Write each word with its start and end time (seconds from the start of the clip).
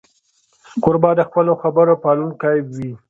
کوربه 0.83 1.11
د 1.19 1.21
خپلو 1.29 1.53
خبرو 1.61 1.93
پالونکی 2.03 2.57
وي. 2.75 2.91